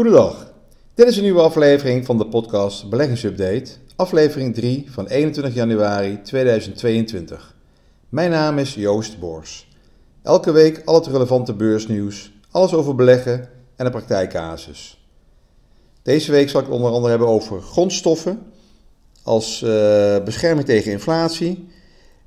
Goedendag. 0.00 0.52
Dit 0.94 1.08
is 1.08 1.16
een 1.16 1.22
nieuwe 1.22 1.40
aflevering 1.40 2.06
van 2.06 2.18
de 2.18 2.26
podcast 2.26 2.90
Beleggingsupdate, 2.90 3.70
aflevering 3.96 4.54
3 4.54 4.86
van 4.90 5.06
21 5.06 5.54
januari 5.54 6.22
2022. 6.22 7.56
Mijn 8.08 8.30
naam 8.30 8.58
is 8.58 8.74
Joost 8.74 9.18
Bors. 9.18 9.68
Elke 10.22 10.52
week 10.52 10.82
al 10.84 10.94
het 10.94 11.06
relevante 11.06 11.54
beursnieuws, 11.54 12.32
alles 12.50 12.74
over 12.74 12.94
beleggen 12.94 13.48
en 13.76 13.84
de 13.84 13.90
praktijkcasus. 13.90 15.08
Deze 16.02 16.30
week 16.30 16.48
zal 16.48 16.60
ik 16.60 16.66
het 16.66 16.74
onder 16.74 16.90
andere 16.90 17.10
hebben 17.10 17.28
over 17.28 17.60
grondstoffen 17.60 18.38
als 19.22 19.62
uh, 19.62 19.70
bescherming 20.24 20.66
tegen 20.66 20.92
inflatie 20.92 21.68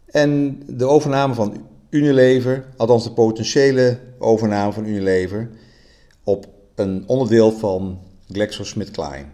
en 0.05 0.62
de 0.67 0.85
overname 0.85 1.34
van 1.34 1.67
Unilever, 1.90 2.65
althans 2.77 3.03
de 3.03 3.12
potentiële 3.12 3.99
overname 4.20 4.73
van 4.73 4.85
Unilever, 4.85 5.49
op 6.23 6.52
een 6.76 7.04
onderdeel 7.08 7.52
van 7.52 8.00
GlaxoSmithKline. 8.32 9.26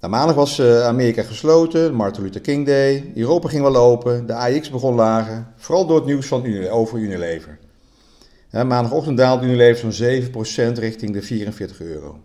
Na 0.00 0.08
maandag 0.08 0.34
was 0.34 0.58
uh, 0.58 0.84
Amerika 0.86 1.22
gesloten, 1.22 1.94
Martin 1.94 2.22
Luther 2.22 2.40
King 2.40 2.66
Day, 2.66 3.12
Europa 3.14 3.48
ging 3.48 3.62
wel 3.62 3.76
open, 3.76 4.26
de 4.26 4.34
AX 4.34 4.70
begon 4.70 4.94
lager, 4.94 5.46
vooral 5.56 5.86
door 5.86 5.96
het 5.96 6.06
nieuws 6.06 6.26
van 6.26 6.44
Unilever, 6.44 6.70
over 6.72 6.98
Unilever. 6.98 7.58
Maandagochtend 8.50 9.16
daalde 9.16 9.46
Unilever 9.46 9.92
zo'n 9.92 10.72
7% 10.74 10.78
richting 10.78 11.12
de 11.12 11.22
44 11.22 11.80
euro. 11.80 12.18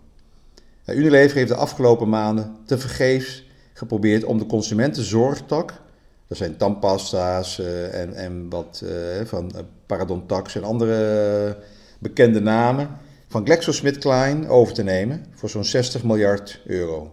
Unilever 0.86 1.36
heeft 1.36 1.48
de 1.48 1.56
afgelopen 1.56 2.08
maanden 2.08 2.56
tevergeefs 2.66 3.44
geprobeerd 3.72 4.24
om 4.24 4.38
de 4.38 4.46
consumentenzorgtak, 4.46 5.72
dat 6.26 6.36
zijn 6.38 6.56
tandpasta's 6.56 7.58
uh, 7.58 8.00
en, 8.00 8.14
en 8.14 8.46
wat 8.48 8.82
uh, 8.84 8.90
van 9.24 9.52
Parodontax 9.86 10.54
en 10.54 10.64
andere 10.64 11.56
bekende 11.98 12.40
namen, 12.40 12.88
van 13.32 13.44
GlaxoSmithKline 13.44 14.48
over 14.48 14.74
te 14.74 14.82
nemen 14.82 15.26
voor 15.34 15.48
zo'n 15.48 15.64
60 15.64 16.04
miljard 16.04 16.60
euro. 16.66 17.12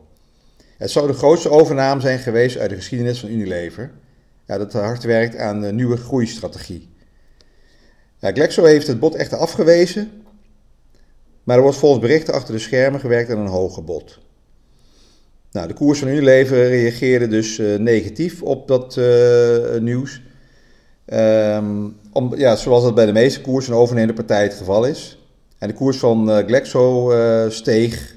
Het 0.78 0.92
zou 0.92 1.08
de 1.08 1.14
grootste 1.14 1.50
overname 1.50 2.02
zijn 2.02 2.20
geweest 2.20 2.58
uit 2.58 2.70
de 2.70 2.76
geschiedenis 2.76 3.20
van 3.20 3.30
Unilever, 3.30 3.92
ja, 4.45 4.58
dat 4.58 4.73
hard 4.73 5.03
werkt 5.03 5.38
aan 5.38 5.61
de 5.61 5.73
nieuwe 5.73 5.98
groeistrategie. 5.98 6.89
Ja, 8.20 8.31
Glaxo 8.31 8.64
heeft 8.64 8.88
het 8.88 9.00
bod 9.00 9.16
echter 9.16 9.38
afgewezen, 9.38 10.11
maar 11.44 11.56
er 11.56 11.61
wordt 11.61 11.78
volgens 11.78 12.02
berichten 12.02 12.33
achter 12.33 12.54
de 12.54 12.59
schermen 12.59 13.00
gewerkt 13.00 13.31
aan 13.31 13.39
een 13.39 13.48
hoger 13.48 13.83
bod. 13.83 14.20
Nou, 15.52 15.67
de 15.67 15.73
koers 15.73 16.00
van 16.00 16.08
Unilever 16.08 16.67
reageerde 16.67 17.28
dus 17.28 17.59
uh, 17.59 17.78
negatief 17.78 18.42
op 18.42 18.67
dat 18.67 18.95
uh, 18.95 19.78
nieuws. 19.78 20.22
Um, 21.06 21.95
om, 22.11 22.36
ja, 22.36 22.56
zoals 22.56 22.83
dat 22.83 22.95
bij 22.95 23.06
de 23.06 23.11
meeste 23.11 23.42
koersen 23.42 23.73
overnemende 23.73 24.14
partij 24.14 24.44
het 24.44 24.54
geval 24.54 24.86
is. 24.86 25.19
En 25.60 25.68
de 25.68 25.74
koers 25.74 25.98
van 25.98 26.30
uh, 26.30 26.38
Glaxo 26.38 27.14
steeg 27.50 28.16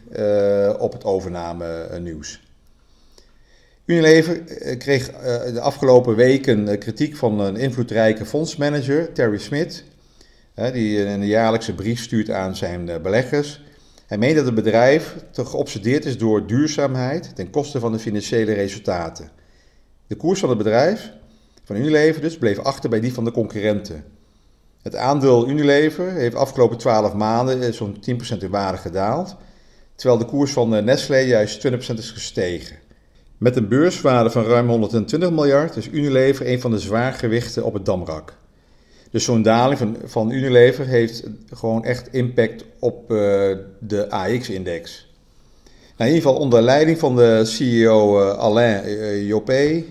op 0.79 0.93
het 0.93 1.05
overname 1.05 1.99
nieuws. 2.01 2.43
Unilever 3.85 4.39
kreeg 4.79 5.11
de 5.53 5.61
afgelopen 5.61 6.17
weken 6.17 6.79
kritiek 6.79 7.17
van 7.17 7.41
een 7.41 7.57
invloedrijke 7.57 8.25
fondsmanager, 8.25 9.13
Terry 9.13 9.39
Smith, 9.39 9.85
die 10.73 11.05
een 11.05 11.27
jaarlijkse 11.27 11.75
brief 11.75 12.01
stuurt 12.01 12.31
aan 12.31 12.57
zijn 12.57 13.03
beleggers. 13.03 13.63
Hij 14.07 14.19
meent 14.19 14.37
dat 14.37 14.45
het 14.45 14.55
bedrijf 14.55 15.17
te 15.31 15.45
geobsedeerd 15.45 16.05
is 16.05 16.19
door 16.19 16.47
duurzaamheid 16.47 17.37
ten 17.37 17.51
koste 17.51 17.81
van 17.81 17.93
de 17.93 17.99
financiële 17.99 18.53
resultaten. 18.53 19.31
De 20.07 20.17
koers 20.17 20.41
van 20.41 20.49
het 20.49 20.59
bedrijf, 20.59 21.13
van 21.65 21.77
Unilever 21.77 22.21
dus, 22.21 22.39
bleef 22.39 22.59
achter 22.59 22.91
bij 22.91 23.01
die 23.01 23.13
van 23.13 23.25
de 23.25 23.31
concurrenten. 23.31 24.05
Het 24.83 24.97
aandeel 24.97 25.49
Unilever 25.49 26.13
heeft 26.13 26.35
afgelopen 26.35 26.79
12 26.79 27.15
maanden 27.15 27.75
zo'n 27.75 27.97
10% 28.37 28.39
in 28.39 28.51
waarde 28.51 28.79
gedaald, 28.79 29.37
terwijl 29.95 30.19
de 30.19 30.27
koers 30.27 30.53
van 30.53 30.85
Nestlé 30.85 31.19
juist 31.19 31.67
20% 31.67 31.71
is 31.95 32.11
gestegen. 32.11 32.77
Met 33.39 33.57
een 33.57 33.69
beurswaarde 33.69 34.31
van 34.31 34.45
ruim 34.45 34.69
120 34.69 35.31
miljard 35.31 35.77
is 35.77 35.89
Unilever 35.89 36.49
een 36.49 36.61
van 36.61 36.71
de 36.71 36.79
zwaargewichten 36.79 37.65
op 37.65 37.75
het 37.75 37.85
damrak. 37.85 38.35
Dus 39.11 39.25
zo'n 39.25 39.43
daling 39.43 39.79
van, 39.79 39.97
van 40.05 40.31
Unilever 40.31 40.87
heeft 40.87 41.23
gewoon 41.53 41.85
echt 41.85 42.13
impact 42.13 42.65
op 42.79 43.11
uh, 43.11 43.19
de 43.79 44.11
AX-index. 44.11 45.11
Nou, 45.97 46.11
in 46.11 46.17
ieder 46.17 46.23
geval 46.23 46.45
onder 46.45 46.63
leiding 46.63 46.99
van 46.99 47.17
de 47.17 47.45
CEO 47.45 48.21
Alain 48.31 49.27
Joppe, 49.27 49.85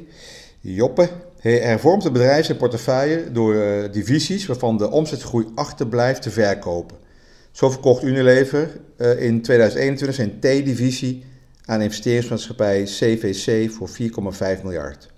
Joppe 0.59 1.09
hervormt 1.41 2.03
het 2.03 2.13
bedrijf 2.13 2.45
zijn 2.45 2.57
portefeuille 2.57 3.31
door 3.31 3.55
divisies 3.91 4.45
waarvan 4.45 4.77
de 4.77 4.91
omzetgroei 4.91 5.45
achterblijft 5.55 6.21
te 6.21 6.31
verkopen. 6.31 6.97
Zo 7.51 7.69
verkocht 7.69 8.03
Unilever 8.03 8.69
in 9.17 9.41
2021 9.41 10.15
zijn 10.15 10.39
T-divisie 10.39 11.25
aan 11.65 11.81
investeringsmaatschappij 11.81 12.83
CVC 12.83 13.71
voor 13.71 13.89
4,5 13.89 14.63
miljard. 14.63 15.09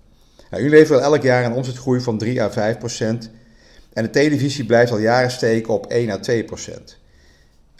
Nou, 0.49 0.63
Unilever 0.63 0.95
wil 0.95 1.03
elk 1.03 1.21
jaar 1.21 1.45
een 1.45 1.53
omzetgroei 1.53 2.01
van 2.01 2.17
3 2.17 2.41
à 2.41 2.51
5 2.51 2.77
procent 2.77 3.29
en 3.93 4.03
de 4.03 4.09
televisie 4.09 4.65
blijft 4.65 4.91
al 4.91 4.97
jaren 4.97 5.31
steken 5.31 5.73
op 5.73 5.85
1 5.85 6.09
à 6.09 6.17
2 6.17 6.43
procent. 6.43 6.97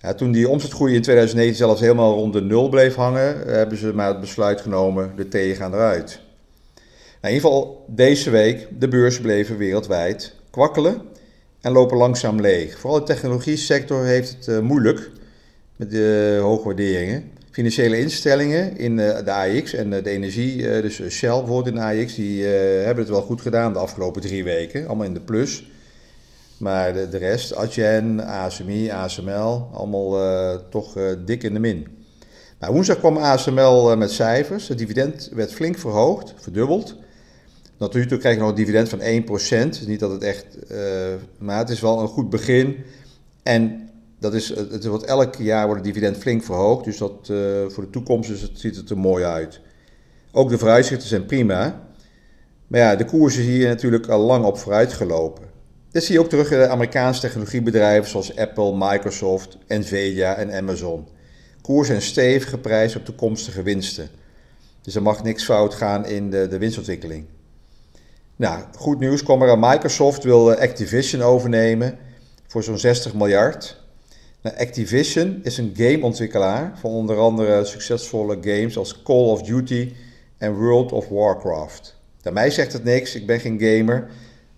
Ja, 0.02 0.14
toen 0.14 0.32
die 0.32 0.50
omzetgroei 0.50 0.96
in 0.96 1.02
2019 1.02 1.66
zelfs 1.66 1.82
helemaal 1.82 2.14
rond 2.14 2.34
de 2.34 2.42
nul 2.42 2.70
bleef 2.70 2.96
hangen, 2.96 3.48
hebben 3.48 3.78
ze 3.78 3.94
maar 3.94 4.08
het 4.08 4.20
besluit 4.20 4.62
genomen, 4.62 5.12
de 5.16 5.28
thee 5.28 5.56
gaan 5.56 5.74
eruit. 5.74 6.22
Nou, 7.24 7.36
in 7.36 7.42
ieder 7.42 7.52
geval 7.52 7.86
deze 7.88 8.30
week, 8.30 8.68
de 8.80 8.88
beurzen 8.88 9.22
bleven 9.22 9.58
wereldwijd 9.58 10.36
kwakkelen 10.50 11.02
en 11.62 11.72
lopen 11.72 11.98
langzaam 11.98 12.42
leeg. 12.42 12.80
Vooral 12.80 13.00
de 13.00 13.06
technologie 13.06 13.58
sector 13.58 14.06
heeft 14.06 14.30
het 14.30 14.48
uh, 14.48 14.60
moeilijk 14.60 15.12
met 15.76 15.92
de 15.92 16.40
hoge 16.42 16.64
waarderingen. 16.64 17.32
Financiële 17.52 18.00
instellingen 18.00 18.78
in 18.78 18.98
uh, 18.98 19.18
de 19.26 19.32
AX 19.32 19.74
en 19.74 19.92
uh, 19.92 20.04
de 20.04 20.10
energie, 20.10 20.58
dus 20.58 21.02
Shell 21.10 21.30
bijvoorbeeld 21.30 21.68
in 21.68 21.76
de 21.76 22.02
AX, 22.02 22.16
die 22.16 22.44
hebben 22.46 23.04
het 23.04 23.14
wel 23.14 23.22
goed 23.22 23.42
gedaan 23.42 23.74
de 23.74 23.80
afgelopen 23.80 24.22
drie 24.22 24.44
weken, 24.44 24.88
allemaal 24.88 25.06
in 25.06 25.14
de 25.14 25.22
plus. 25.22 25.72
Maar 26.58 26.94
de, 26.94 27.10
de 27.10 27.18
rest, 27.18 27.56
Adyen, 27.56 28.26
ASMI, 28.26 28.90
ASML, 28.92 29.70
allemaal 29.74 30.24
uh, 30.24 30.56
toch 30.70 30.98
uh, 30.98 31.06
dik 31.26 31.44
in 31.44 31.54
de 31.54 31.60
min. 31.60 31.88
Nou, 32.60 32.74
woensdag 32.74 32.98
kwam 32.98 33.18
ASML 33.18 33.92
uh, 33.92 33.98
met 33.98 34.12
cijfers. 34.12 34.68
Het 34.68 34.78
dividend 34.78 35.30
werd 35.34 35.54
flink 35.54 35.78
verhoogd, 35.78 36.34
verdubbeld. 36.38 37.02
Natuurlijk 37.78 38.20
krijg 38.20 38.36
je 38.36 38.42
nog 38.42 38.50
een 38.50 38.56
dividend 38.56 38.90
van 38.90 39.00
1%. 39.00 39.88
Niet 39.88 40.00
dat 40.00 40.12
het 40.12 40.24
echt, 40.24 40.46
maar 41.38 41.58
het 41.58 41.70
is 41.70 41.80
wel 41.80 42.02
een 42.02 42.08
goed 42.08 42.30
begin. 42.30 42.78
En 43.44 43.90
dat 44.20 44.34
is, 44.34 44.50
het 44.50 44.86
wordt 44.86 45.06
elk 45.06 45.36
jaar 45.36 45.66
wordt 45.66 45.86
het 45.86 45.94
dividend 45.94 46.18
flink 46.18 46.44
verhoogd. 46.44 46.86
Dus 46.86 46.98
dat, 46.98 47.32
voor 47.68 47.84
de 47.84 47.90
toekomst 47.92 48.30
dus 48.30 48.42
het, 48.42 48.60
ziet 48.60 48.76
het 48.76 48.90
er 48.90 48.98
mooi 48.98 49.24
uit. 49.24 49.62
Ook 50.32 50.50
de 50.50 50.58
vooruitzichten 50.58 51.08
zijn 51.08 51.26
prima. 51.26 51.88
Maar 52.68 52.80
ja, 52.80 52.96
de 52.96 53.06
koers 53.06 53.38
is 53.38 53.46
hier 53.46 53.68
natuurlijk 53.68 54.08
al 54.08 54.20
lang 54.20 54.46
op 54.46 54.58
vooruit 54.58 54.94
gelopen. 54.94 55.44
Dit 55.92 56.04
zie 56.04 56.16
je 56.16 56.22
ook 56.22 56.30
terug 56.30 56.52
in 56.52 56.60
de 56.60 56.68
Amerikaanse 56.68 57.22
technologiebedrijven 57.22 58.10
zoals 58.10 58.36
Apple, 58.36 58.76
Microsoft, 58.78 59.58
Nvidia 59.68 60.36
en 60.36 60.54
Amazon. 60.54 61.08
Koers 61.62 61.90
en 61.90 62.02
stevig 62.02 62.50
geprijsd 62.50 62.96
op 62.96 63.06
toekomstige 63.06 63.64
winsten. 63.64 64.10
Dus 64.82 64.96
er 64.96 65.02
mag 65.02 65.24
niks 65.24 65.44
fout 65.44 65.74
gaan 65.74 66.06
in 66.06 66.30
de, 66.30 66.48
de 66.48 66.58
winstontwikkeling. 66.58 67.26
Nou, 68.36 68.64
goed 68.78 69.00
nieuws 69.00 69.24
kwam 69.24 69.42
er 69.42 69.50
aan. 69.50 69.60
Microsoft 69.60 70.24
wil 70.24 70.54
Activision 70.54 71.22
overnemen 71.22 71.98
voor 72.48 72.64
zo'n 72.64 72.78
60 72.78 73.14
miljard. 73.14 73.82
Nou, 74.42 74.58
Activision 74.58 75.40
is 75.44 75.58
een 75.58 75.74
gameontwikkelaar 75.76 76.72
van 76.80 76.92
onder 76.92 77.18
andere 77.18 77.66
succesvolle 77.66 78.38
games 78.42 78.78
als 78.78 79.02
Call 79.04 79.26
of 79.26 79.42
Duty 79.42 79.94
en 80.38 80.56
World 80.56 80.92
of 80.92 81.08
Warcraft. 81.08 81.96
Nou, 82.22 82.36
mij 82.36 82.50
zegt 82.50 82.74
het 82.74 82.84
niks, 82.84 83.16
ik 83.16 83.26
ben 83.26 83.40
geen 83.40 83.60
gamer. 83.60 84.10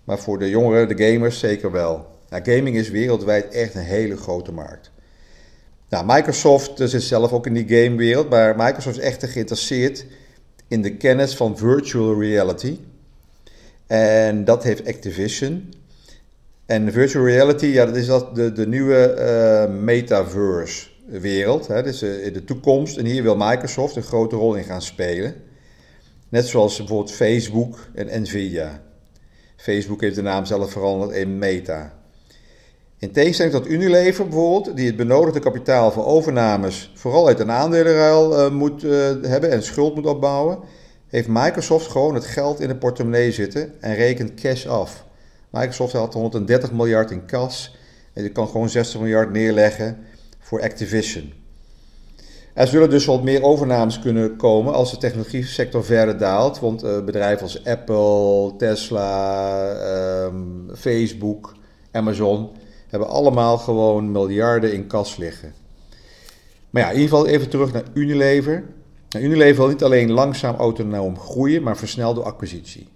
Maar 0.04 0.18
voor 0.18 0.38
de 0.38 0.48
jongeren, 0.48 0.96
de 0.96 1.04
gamers, 1.04 1.38
zeker 1.38 1.72
wel. 1.72 2.06
Nou, 2.28 2.44
gaming 2.44 2.76
is 2.76 2.90
wereldwijd 2.90 3.48
echt 3.48 3.74
een 3.74 3.82
hele 3.82 4.16
grote 4.16 4.52
markt. 4.52 4.90
Nou, 5.88 6.04
Microsoft 6.06 6.72
zit 6.74 7.02
zelf 7.02 7.32
ook 7.32 7.46
in 7.46 7.54
die 7.54 7.68
gamewereld, 7.68 8.28
maar 8.28 8.56
Microsoft 8.56 8.98
is 8.98 9.02
echt 9.04 9.24
geïnteresseerd 9.24 10.06
in 10.68 10.82
de 10.82 10.96
kennis 10.96 11.36
van 11.36 11.58
virtual 11.58 12.20
reality. 12.20 12.78
En 13.86 14.44
dat 14.44 14.62
heeft 14.62 14.86
Activision. 14.86 15.74
En 16.66 16.92
virtual 16.92 17.24
reality, 17.24 17.66
ja, 17.66 17.86
dat 17.86 17.96
is 17.96 18.06
dat 18.06 18.34
de, 18.34 18.52
de 18.52 18.66
nieuwe 18.66 19.16
uh, 19.68 19.78
metaverse 19.80 20.88
wereld. 21.06 21.66
Hè? 21.66 21.82
Dus 21.82 22.02
uh, 22.02 22.32
de 22.32 22.44
toekomst. 22.44 22.96
En 22.96 23.04
hier 23.04 23.22
wil 23.22 23.36
Microsoft 23.36 23.96
een 23.96 24.02
grote 24.02 24.36
rol 24.36 24.54
in 24.54 24.64
gaan 24.64 24.82
spelen. 24.82 25.34
Net 26.28 26.46
zoals 26.46 26.76
bijvoorbeeld 26.76 27.12
Facebook 27.12 27.78
en 27.94 28.22
Nvidia. 28.22 28.82
Facebook 29.56 30.00
heeft 30.00 30.14
de 30.14 30.22
naam 30.22 30.44
zelf 30.44 30.70
veranderd 30.70 31.12
in 31.12 31.38
Meta. 31.38 31.92
In 32.98 33.12
tegenstelling 33.12 33.54
tot 33.54 33.68
Unilever 33.68 34.28
bijvoorbeeld, 34.28 34.76
die 34.76 34.86
het 34.86 34.96
benodigde 34.96 35.40
kapitaal 35.40 35.92
voor 35.92 36.06
overnames 36.06 36.92
vooral 36.94 37.26
uit 37.26 37.40
een 37.40 37.50
aandelenruil 37.50 38.32
uh, 38.32 38.50
moet 38.50 38.82
hebben 39.22 39.50
en 39.50 39.62
schuld 39.62 39.94
moet 39.94 40.06
opbouwen, 40.06 40.58
heeft 41.16 41.28
Microsoft 41.28 41.90
gewoon 41.90 42.14
het 42.14 42.24
geld 42.24 42.60
in 42.60 42.68
de 42.68 42.76
portemonnee 42.76 43.32
zitten 43.32 43.80
en 43.80 43.94
rekent 43.94 44.34
cash 44.34 44.66
af. 44.66 45.04
Microsoft 45.50 45.92
had 45.92 46.14
130 46.14 46.72
miljard 46.72 47.10
in 47.10 47.26
kas 47.26 47.76
en 48.12 48.22
je 48.22 48.28
kan 48.28 48.48
gewoon 48.48 48.68
60 48.68 49.00
miljard 49.00 49.32
neerleggen 49.32 49.98
voor 50.38 50.62
Activision. 50.62 51.32
Er 52.54 52.66
zullen 52.66 52.90
dus 52.90 53.04
wat 53.04 53.22
meer 53.22 53.42
overnames 53.42 53.98
kunnen 53.98 54.36
komen 54.36 54.74
als 54.74 54.90
de 54.90 54.96
technologie 54.96 55.44
sector 55.44 55.84
verder 55.84 56.18
daalt. 56.18 56.60
Want 56.60 56.84
uh, 56.84 57.04
bedrijven 57.04 57.42
als 57.42 57.64
Apple, 57.64 58.52
Tesla, 58.56 59.72
ehm, 59.72 60.74
Facebook, 60.74 61.54
Amazon 61.92 62.50
hebben 62.88 63.08
allemaal 63.08 63.58
gewoon 63.58 64.10
miljarden 64.10 64.72
in 64.72 64.86
kas 64.86 65.16
liggen. 65.16 65.54
Maar 66.70 66.82
ja, 66.82 66.88
in 66.88 67.00
ieder 67.00 67.16
geval 67.16 67.26
even 67.26 67.48
terug 67.48 67.72
naar 67.72 67.84
Unilever. 67.94 68.64
Nou, 69.16 69.28
Unilever 69.28 69.56
wil 69.56 69.68
niet 69.68 69.82
alleen 69.82 70.10
langzaam 70.10 70.54
autonoom 70.54 71.18
groeien, 71.18 71.62
maar 71.62 71.76
versnelde 71.76 72.22
acquisitie. 72.22 72.88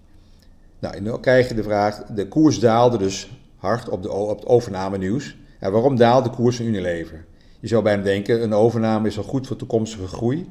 Nou, 0.79 1.01
nu 1.01 1.19
krijg 1.21 1.49
je 1.49 1.55
de 1.55 1.63
vraag, 1.63 2.05
de 2.05 2.29
koers 2.29 2.59
daalde 2.59 2.99
dus 2.99 3.31
hard 3.57 3.89
op, 3.89 4.03
de, 4.03 4.13
op 4.13 4.39
het 4.39 4.49
overname 4.49 4.99
nieuws. 4.99 5.37
En 5.59 5.73
waarom 5.73 5.97
daalde 5.97 6.29
de 6.29 6.35
koers 6.35 6.57
van 6.57 6.67
Unilever? 6.67 7.25
Je 7.61 7.69
zou 7.69 7.83
bij 7.83 7.93
hem 7.93 8.03
denken, 8.03 8.43
een 8.43 8.53
overname 8.53 9.09
is 9.09 9.19
al 9.19 9.23
goed 9.23 9.47
voor 9.47 9.57
toekomstige 9.57 10.07
groei. 10.07 10.49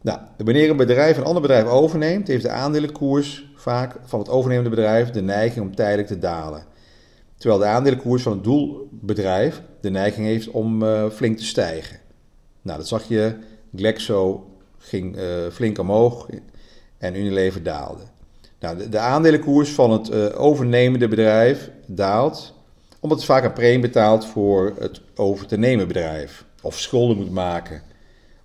Nou, 0.00 0.18
wanneer 0.36 0.70
een 0.70 0.76
bedrijf 0.76 1.16
een 1.16 1.24
ander 1.24 1.42
bedrijf 1.42 1.66
overneemt, 1.66 2.28
heeft 2.28 2.42
de 2.42 2.50
aandelenkoers 2.50 3.50
vaak 3.56 3.96
van 4.04 4.18
het 4.18 4.28
overnemende 4.28 4.70
bedrijf 4.70 5.10
de 5.10 5.22
neiging 5.22 5.64
om 5.64 5.74
tijdelijk 5.74 6.08
te 6.08 6.18
dalen. 6.18 6.64
Terwijl 7.36 7.60
de 7.60 7.66
aandelenkoers 7.66 8.22
van 8.22 8.32
het 8.32 8.44
doelbedrijf 8.44 9.62
de 9.80 9.90
neiging 9.90 10.26
heeft 10.26 10.50
om 10.50 10.82
uh, 10.82 11.10
flink 11.10 11.36
te 11.38 11.44
stijgen. 11.44 11.98
Nou, 12.62 12.78
dat 12.78 12.88
zag 12.88 13.08
je. 13.08 13.36
Glaxo 13.76 14.47
ging 14.78 15.16
uh, 15.16 15.24
flink 15.52 15.78
omhoog 15.78 16.28
en 16.98 17.14
Unilever 17.14 17.62
daalde. 17.62 18.02
Nou, 18.60 18.76
de, 18.76 18.88
de 18.88 18.98
aandelenkoers 18.98 19.70
van 19.70 19.90
het 19.90 20.10
uh, 20.10 20.40
overnemende 20.40 21.08
bedrijf 21.08 21.70
daalt 21.86 22.56
omdat 23.00 23.18
het 23.18 23.26
vaak 23.26 23.44
een 23.44 23.52
premie 23.52 23.80
betaalt 23.80 24.26
voor 24.26 24.74
het 24.78 25.00
over 25.14 25.46
te 25.46 25.58
nemen 25.58 25.88
bedrijf. 25.88 26.44
Of 26.62 26.78
schulden 26.78 27.16
moet 27.16 27.30
maken 27.30 27.82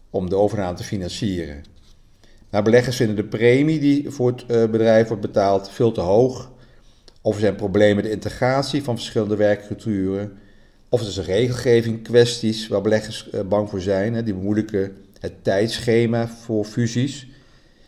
om 0.10 0.30
de 0.30 0.36
overname 0.36 0.78
te 0.78 0.84
financieren. 0.84 1.64
Nou, 2.50 2.64
beleggers 2.64 2.96
vinden 2.96 3.16
de 3.16 3.24
premie 3.24 3.80
die 3.80 4.10
voor 4.10 4.32
het 4.32 4.42
uh, 4.42 4.66
bedrijf 4.66 5.08
wordt 5.08 5.22
betaald 5.22 5.70
veel 5.70 5.92
te 5.92 6.02
hoog. 6.02 6.52
Of 7.22 7.34
er 7.34 7.40
zijn 7.40 7.56
problemen 7.56 7.96
met 7.96 8.06
de 8.06 8.12
integratie 8.12 8.84
van 8.84 8.96
verschillende 8.96 9.36
werkculturen. 9.36 10.38
Of 10.90 11.00
er 11.00 11.12
zijn 11.12 11.26
regelgeving 11.26 12.04
kwesties 12.04 12.68
waar 12.68 12.82
beleggers 12.82 13.30
bang 13.46 13.70
voor 13.70 13.82
zijn. 13.82 14.26
Die 14.26 14.34
bemoeilijken 14.34 14.96
het 15.24 15.44
tijdschema 15.44 16.28
voor 16.28 16.66
fusies. 16.66 17.28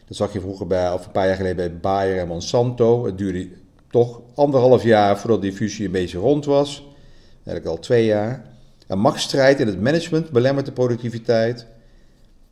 Dat 0.07 0.17
zag 0.17 0.33
je 0.33 0.39
vroeger 0.39 0.67
bij, 0.67 0.91
of 0.91 1.05
een 1.05 1.11
paar 1.11 1.27
jaar 1.27 1.35
geleden 1.35 1.55
bij 1.55 1.79
Bayer 1.79 2.19
en 2.19 2.27
Monsanto. 2.27 3.05
Het 3.05 3.17
duurde 3.17 3.49
toch 3.89 4.21
anderhalf 4.35 4.83
jaar 4.83 5.19
voordat 5.19 5.41
die 5.41 5.53
fusie 5.53 5.85
een 5.85 5.91
beetje 5.91 6.17
rond 6.17 6.45
was. 6.45 6.87
Eigenlijk 7.33 7.65
al 7.65 7.79
twee 7.79 8.05
jaar. 8.05 8.45
Een 8.87 8.99
machtsstrijd 8.99 9.59
in 9.59 9.67
het 9.67 9.81
management 9.81 10.29
belemmert 10.29 10.65
de 10.65 10.71
productiviteit. 10.71 11.67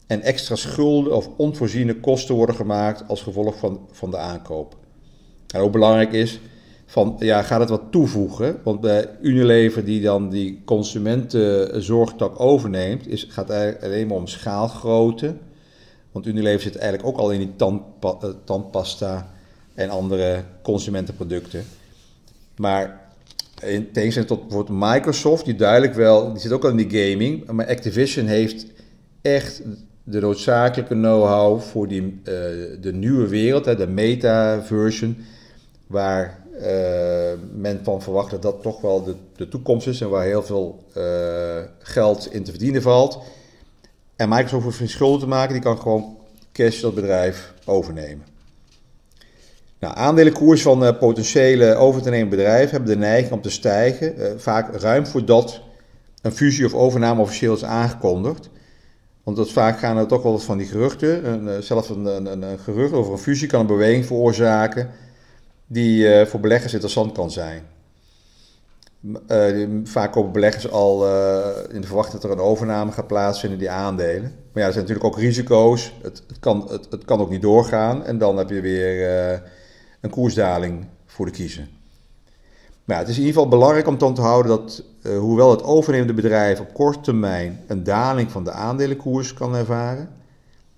En 0.07 0.21
extra 0.21 0.55
schulden 0.55 1.15
of 1.15 1.29
onvoorziene 1.37 1.99
kosten 1.99 2.35
worden 2.35 2.55
gemaakt 2.55 3.07
als 3.07 3.21
gevolg 3.21 3.57
van, 3.57 3.87
van 3.91 4.11
de 4.11 4.17
aankoop. 4.17 4.75
En 5.53 5.61
ook 5.61 5.71
belangrijk 5.71 6.11
is, 6.11 6.39
van, 6.85 7.15
ja, 7.19 7.41
gaat 7.41 7.59
het 7.59 7.69
wat 7.69 7.91
toevoegen? 7.91 8.59
Want 8.63 8.81
bij 8.81 9.09
Unilever, 9.21 9.85
die 9.85 10.01
dan 10.01 10.29
die 10.29 10.61
consumentenzorgtak 10.65 12.39
overneemt, 12.39 13.07
is, 13.07 13.25
gaat 13.29 13.47
het 13.47 13.83
alleen 13.83 14.07
maar 14.07 14.17
om 14.17 14.27
schaalgrootte. 14.27 15.35
Want 16.11 16.27
Unilever 16.27 16.61
zit 16.61 16.75
eigenlijk 16.75 17.07
ook 17.07 17.17
al 17.17 17.31
in 17.31 17.39
die 17.39 17.55
tandpa 17.55 18.15
eh, 18.21 18.29
tandpasta 18.43 19.31
en 19.73 19.89
andere 19.89 20.43
consumentenproducten. 20.61 21.63
Maar 22.55 23.01
in 23.61 23.91
tegenstelling 23.91 24.31
tot 24.31 24.47
bijvoorbeeld 24.47 24.79
Microsoft, 24.79 25.45
die 25.45 25.55
duidelijk 25.55 25.93
wel, 25.93 26.31
die 26.31 26.41
zit 26.41 26.51
ook 26.51 26.63
al 26.63 26.69
in 26.69 26.87
die 26.87 27.03
gaming, 27.03 27.51
maar 27.51 27.67
Activision 27.67 28.25
heeft 28.25 28.65
echt 29.21 29.61
de 30.03 30.19
noodzakelijke 30.19 30.93
know-how 30.93 31.61
voor 31.61 31.87
die, 31.87 32.01
uh, 32.01 32.13
de 32.81 32.91
nieuwe 32.93 33.27
wereld, 33.27 33.65
hè, 33.65 33.75
de 33.75 33.87
meta-version, 33.87 35.17
waar 35.87 36.42
men 37.51 37.79
van 37.83 38.01
verwacht 38.01 38.41
dat 38.41 38.61
toch 38.61 38.81
wel 38.81 39.03
de, 39.03 39.15
de 39.35 39.47
toekomst 39.47 39.87
is 39.87 40.01
en 40.01 40.09
waar 40.09 40.25
heel 40.25 40.43
veel 40.43 40.83
uh, 40.97 41.03
geld 41.79 42.33
in 42.33 42.43
te 42.43 42.51
verdienen 42.51 42.81
valt. 42.81 43.19
En 44.15 44.29
Microsoft 44.29 44.63
hoeft 44.63 44.77
geen 44.77 44.89
schulden 44.89 45.19
te 45.19 45.27
maken, 45.27 45.53
die 45.53 45.61
kan 45.61 45.77
gewoon 45.77 46.17
cash 46.51 46.81
dat 46.81 46.95
bedrijf 46.95 47.53
overnemen. 47.65 48.25
Nou, 49.79 49.95
aandelenkoers 49.95 50.61
van 50.61 50.83
uh, 50.83 50.97
potentiële 50.97 51.75
over 51.75 52.01
te 52.01 52.09
nemen 52.09 52.29
bedrijven 52.29 52.71
hebben 52.71 52.89
de 52.89 52.99
neiging 52.99 53.31
om 53.31 53.41
te 53.41 53.49
stijgen, 53.49 54.39
vaak 54.41 54.75
ruim 54.75 55.07
voordat 55.07 55.61
een 56.21 56.31
fusie 56.31 56.65
of 56.65 56.73
overname 56.73 57.21
officieel 57.21 57.53
is 57.53 57.63
aangekondigd. 57.63 58.49
Want 59.23 59.37
dat 59.37 59.51
vaak 59.51 59.79
gaan 59.79 59.97
er 59.97 60.07
toch 60.07 60.23
wel 60.23 60.31
wat 60.31 60.43
van 60.43 60.57
die 60.57 60.67
geruchten. 60.67 61.63
Zelfs 61.63 61.89
een, 61.89 62.05
een, 62.41 62.59
gerucht 62.59 62.93
over 62.93 63.11
een 63.11 63.17
fusie 63.17 63.47
kan 63.47 63.59
een 63.59 63.67
beweging 63.67 64.05
veroorzaken 64.05 64.89
die 65.73 66.25
voor 66.25 66.39
beleggers 66.39 66.73
interessant 66.73 67.11
kan 67.11 67.31
zijn. 67.31 67.63
vaak 69.83 70.11
kopen 70.11 70.31
beleggers 70.31 70.71
al 70.71 71.05
in 71.69 71.81
de 71.81 71.87
verwachting 71.87 72.21
dat 72.21 72.31
er 72.31 72.37
een 72.37 72.43
overname 72.43 72.91
gaat 72.91 73.07
plaatsvinden 73.07 73.59
die 73.59 73.69
aandelen. 73.69 74.21
Maar 74.23 74.61
ja, 74.61 74.67
er 74.67 74.73
zijn 74.73 74.85
natuurlijk 74.85 75.15
ook 75.15 75.19
risico's. 75.19 75.93
Het, 76.01 76.23
het, 76.27 76.39
kan, 76.39 76.67
het, 76.69 76.87
het 76.89 77.05
kan 77.05 77.19
ook 77.19 77.29
niet 77.29 77.41
doorgaan 77.41 78.03
en 78.05 78.17
dan 78.17 78.37
heb 78.37 78.49
je 78.49 78.61
weer 78.61 79.41
een 80.01 80.09
koersdaling 80.09 80.85
voor 81.05 81.25
de 81.25 81.31
kiezer. 81.31 81.67
Maar 82.85 82.97
het 82.97 83.07
is 83.07 83.17
in 83.17 83.21
ieder 83.21 83.35
geval 83.35 83.57
belangrijk 83.57 83.87
om 83.87 83.97
te 83.97 84.05
onthouden 84.05 84.51
dat, 84.51 84.83
hoewel 85.03 85.51
het 85.51 85.63
overnemende 85.63 86.13
bedrijf 86.13 86.59
op 86.59 86.73
korte 86.73 86.99
termijn 86.99 87.59
een 87.67 87.83
daling 87.83 88.31
van 88.31 88.43
de 88.43 88.51
aandelenkoers 88.51 89.33
kan 89.33 89.55
ervaren, 89.55 90.09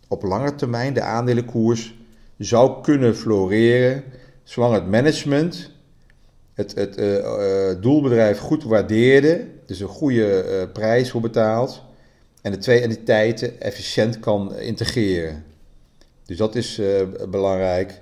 op 0.07 0.23
lange 0.23 0.55
termijn 0.55 0.93
de 0.93 1.01
aandelenkoers 1.01 1.95
zou 2.37 2.81
kunnen 2.81 3.15
floreren 3.15 4.03
zolang 4.45 4.73
het 4.73 4.87
management 4.87 5.71
het, 6.53 6.75
het 6.75 6.97
uh, 6.97 7.17
uh, 7.17 7.81
doelbedrijf 7.81 8.39
goed 8.39 8.63
waardeerde, 8.63 9.47
dus 9.65 9.79
een 9.79 9.87
goede 9.87 10.69
prijs 10.73 11.11
voor 11.11 11.21
betaalt, 11.21 11.81
en 12.41 12.51
de 12.51 12.57
twee 12.57 12.81
entiteiten 12.81 13.61
efficiënt 13.61 14.19
kan 14.19 14.55
integreren. 14.55 15.43
Dus 16.25 16.37
dat 16.37 16.55
is 16.55 16.81
belangrijk. 17.29 18.01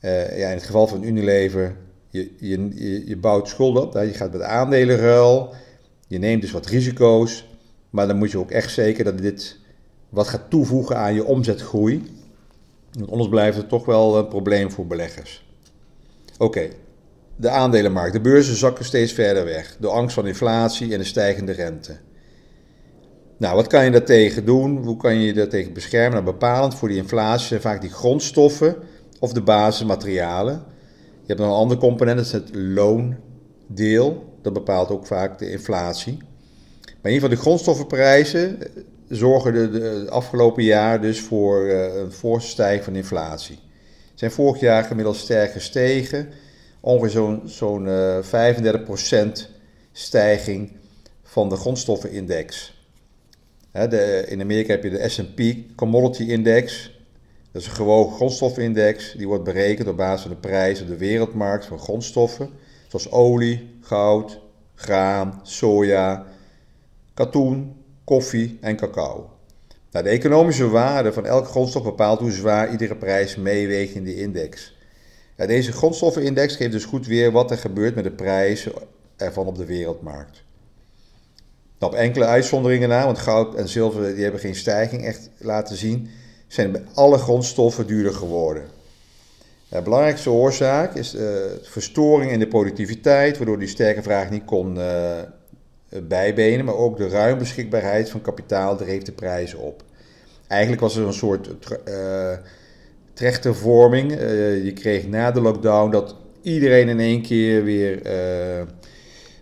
Ja, 0.00 0.48
in 0.48 0.56
het 0.56 0.62
geval 0.62 0.86
van 0.86 1.02
Unilever, 1.02 1.76
je, 2.10 2.30
je, 2.38 3.06
je 3.06 3.16
bouwt 3.16 3.48
schulden 3.48 3.82
op. 3.82 3.92
Je 3.92 4.14
gaat 4.14 4.32
met 4.32 4.42
aandelenruil. 4.42 5.54
Je 6.06 6.18
neemt 6.18 6.40
dus 6.40 6.50
wat 6.50 6.66
risico's. 6.66 7.46
Maar 7.90 8.06
dan 8.06 8.16
moet 8.16 8.30
je 8.30 8.38
ook 8.38 8.50
echt 8.50 8.70
zeker 8.70 9.04
dat 9.04 9.18
dit 9.18 9.56
wat 10.08 10.28
gaat 10.28 10.50
toevoegen 10.50 10.96
aan 10.96 11.14
je 11.14 11.24
omzetgroei. 11.24 12.02
Want 12.92 13.10
anders 13.10 13.28
blijft 13.28 13.56
het 13.56 13.68
toch 13.68 13.84
wel 13.84 14.18
een 14.18 14.28
probleem 14.28 14.70
voor 14.70 14.86
beleggers. 14.86 15.47
Oké, 16.38 16.68
de 17.36 17.48
aandelenmarkt. 17.48 18.12
De 18.12 18.20
beurzen 18.20 18.56
zakken 18.56 18.84
steeds 18.84 19.12
verder 19.12 19.44
weg. 19.44 19.76
Door 19.78 19.90
angst 19.90 20.14
van 20.14 20.26
inflatie 20.26 20.92
en 20.92 20.98
de 20.98 21.04
stijgende 21.04 21.52
rente. 21.52 21.96
Nou, 23.36 23.56
wat 23.56 23.66
kan 23.66 23.84
je 23.84 23.90
daartegen 23.90 24.44
doen? 24.44 24.76
Hoe 24.76 24.96
kan 24.96 25.14
je 25.14 25.26
je 25.26 25.32
daartegen 25.32 25.72
beschermen? 25.72 26.12
Nou, 26.12 26.24
bepalend 26.24 26.74
voor 26.74 26.88
die 26.88 26.96
inflatie 26.96 27.46
zijn 27.46 27.60
vaak 27.60 27.80
die 27.80 27.90
grondstoffen 27.90 28.76
of 29.18 29.32
de 29.32 29.42
basismaterialen. 29.42 30.62
Je 31.20 31.26
hebt 31.26 31.40
nog 31.40 31.48
een 31.48 31.56
andere 31.56 31.80
component, 31.80 32.16
dat 32.16 32.26
is 32.26 32.32
het 32.32 32.50
loondeel. 32.54 34.24
Dat 34.42 34.52
bepaalt 34.52 34.90
ook 34.90 35.06
vaak 35.06 35.38
de 35.38 35.50
inflatie. 35.50 36.16
Maar 36.82 37.12
in 37.12 37.12
ieder 37.12 37.28
geval 37.28 37.28
de 37.28 37.42
grondstoffenprijzen 37.42 38.62
eh, 38.62 38.82
zorgen 39.08 39.52
de, 39.52 39.70
de 39.70 40.06
afgelopen 40.10 40.62
jaar 40.62 41.00
dus 41.00 41.20
voor 41.20 41.64
uh, 41.64 41.94
een 41.94 42.12
forse 42.12 42.48
stijging 42.48 42.84
van 42.84 42.94
inflatie. 42.94 43.58
Zijn 44.18 44.30
vorig 44.30 44.60
jaar 44.60 44.84
gemiddeld 44.84 45.16
sterk 45.16 45.52
gestegen. 45.52 46.28
Ongeveer 46.80 47.10
zo'n 47.10 47.42
zo'n 47.44 47.86
uh, 47.86 48.18
35% 48.22 49.28
stijging 49.92 50.72
van 51.22 51.48
de 51.48 51.56
grondstoffenindex. 51.56 52.74
de, 53.72 54.24
in 54.28 54.40
Amerika 54.40 54.72
heb 54.72 54.82
je 54.82 54.90
de 54.90 55.08
S&P 55.08 55.40
Commodity 55.76 56.22
Index. 56.22 56.92
Dat 57.52 57.62
is 57.62 57.68
een 57.68 57.74
gewoon 57.74 58.12
grondstofindex, 58.12 59.12
die 59.12 59.26
wordt 59.26 59.44
berekend 59.44 59.88
op 59.88 59.96
basis 59.96 60.22
van 60.22 60.30
de 60.30 60.36
prijs 60.36 60.80
op 60.80 60.86
de 60.86 60.96
wereldmarkt 60.96 61.64
van 61.64 61.78
grondstoffen, 61.78 62.50
zoals 62.88 63.10
olie, 63.10 63.78
goud, 63.80 64.40
graan, 64.74 65.40
soja, 65.42 66.26
katoen, 67.14 67.76
koffie 68.04 68.58
en 68.60 68.76
cacao. 68.76 69.37
Nou, 69.90 70.04
de 70.04 70.10
economische 70.10 70.68
waarde 70.68 71.12
van 71.12 71.26
elke 71.26 71.48
grondstof 71.48 71.82
bepaalt 71.82 72.20
hoe 72.20 72.32
zwaar 72.32 72.70
iedere 72.70 72.96
prijs 72.96 73.36
meeweegt 73.36 73.94
in 73.94 74.04
die 74.04 74.20
index. 74.20 74.76
deze 75.36 75.72
grondstoffenindex 75.72 76.56
geeft 76.56 76.72
dus 76.72 76.84
goed 76.84 77.06
weer 77.06 77.32
wat 77.32 77.50
er 77.50 77.58
gebeurt 77.58 77.94
met 77.94 78.04
de 78.04 78.10
prijzen 78.10 78.72
ervan 79.16 79.46
op 79.46 79.56
de 79.56 79.64
wereldmarkt. 79.64 80.42
Nou, 81.78 81.92
op 81.92 81.98
enkele 81.98 82.24
uitzonderingen 82.24 82.88
na, 82.88 83.04
want 83.04 83.18
goud 83.18 83.54
en 83.54 83.68
zilver 83.68 84.14
die 84.14 84.22
hebben 84.22 84.40
geen 84.40 84.54
stijging 84.54 85.04
echt 85.04 85.30
laten 85.38 85.76
zien, 85.76 86.10
zijn 86.46 86.88
alle 86.94 87.18
grondstoffen 87.18 87.86
duurder 87.86 88.12
geworden. 88.12 88.64
De 89.68 89.82
belangrijkste 89.82 90.30
oorzaak 90.30 90.94
is 90.94 91.14
uh, 91.14 91.22
verstoring 91.62 92.30
in 92.30 92.38
de 92.38 92.46
productiviteit, 92.46 93.36
waardoor 93.36 93.58
die 93.58 93.68
sterke 93.68 94.02
vraag 94.02 94.30
niet 94.30 94.44
kon 94.44 94.76
uh, 94.76 95.18
bijbenen, 96.08 96.64
maar 96.64 96.74
ook 96.74 96.96
de 96.96 97.08
ruim 97.08 97.38
beschikbaarheid 97.38 98.10
van 98.10 98.20
kapitaal 98.20 98.76
dreef 98.76 99.02
de 99.02 99.12
prijzen 99.12 99.58
op. 99.58 99.82
eigenlijk 100.46 100.80
was 100.80 100.96
er 100.96 101.06
een 101.06 101.12
soort 101.12 101.48
uh, 101.88 102.32
trechtervorming. 103.12 104.12
Uh, 104.12 104.64
je 104.64 104.72
kreeg 104.72 105.06
na 105.06 105.30
de 105.30 105.40
lockdown 105.40 105.90
dat 105.90 106.16
iedereen 106.42 106.88
in 106.88 107.00
één 107.00 107.22
keer 107.22 107.64
weer 107.64 108.06
uh, 108.06 108.62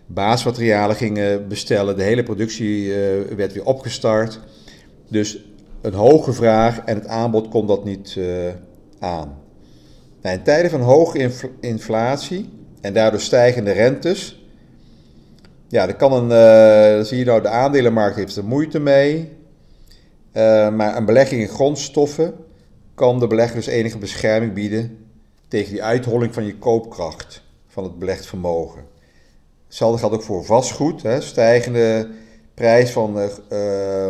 baasmaterialen 0.05 0.95
ging 0.95 1.47
bestellen. 1.47 1.97
De 1.97 2.03
hele 2.03 2.23
productie 2.23 2.93
werd 3.35 3.53
weer 3.53 3.65
opgestart. 3.65 4.39
Dus 5.09 5.45
een 5.81 5.93
hoge 5.93 6.33
vraag 6.33 6.79
en 6.79 6.95
het 6.95 7.07
aanbod 7.07 7.47
kon 7.47 7.67
dat 7.67 7.85
niet 7.85 8.19
aan. 8.99 9.37
Nou, 10.21 10.35
in 10.35 10.43
tijden 10.43 10.71
van 10.71 10.81
hoge 10.81 11.31
inflatie 11.59 12.49
en 12.81 12.93
daardoor 12.93 13.19
stijgende 13.19 13.71
rentes. 13.71 14.36
Ja, 15.67 15.85
dan 15.85 15.95
kan 15.95 16.13
een, 16.13 16.29
dan 16.95 17.05
zie 17.05 17.17
je 17.17 17.25
nou, 17.25 17.41
de 17.41 17.49
aandelenmarkt 17.49 18.15
heeft 18.15 18.35
er 18.35 18.45
moeite 18.45 18.79
mee. 18.79 19.37
Uh, 20.37 20.69
maar 20.69 20.97
een 20.97 21.05
belegging 21.05 21.41
in 21.41 21.47
grondstoffen 21.47 22.33
kan 22.93 23.19
de 23.19 23.27
belegger 23.27 23.55
dus 23.55 23.65
enige 23.65 23.97
bescherming 23.97 24.53
bieden 24.53 25.07
tegen 25.47 25.71
die 25.71 25.83
uitholling 25.83 26.33
van 26.33 26.45
je 26.45 26.57
koopkracht 26.57 27.43
van 27.67 27.83
het 27.83 27.99
belegd 27.99 28.25
vermogen. 28.25 28.85
Hetzelfde 29.65 29.99
geldt 29.99 30.15
ook 30.15 30.23
voor 30.23 30.45
vastgoed. 30.45 31.03
Hè. 31.03 31.21
Stijgende 31.21 32.09
prijs 32.53 32.91
van 32.91 33.29
uh, 33.51 34.09